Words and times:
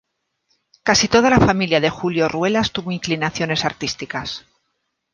Casi 0.81 1.07
toda 1.07 1.29
la 1.29 1.37
familia 1.39 1.79
de 1.79 1.91
Julio 1.91 2.27
Ruelas 2.27 2.71
tuvo 2.71 2.91
inclinaciones 2.91 3.65
artísticas. 3.65 4.47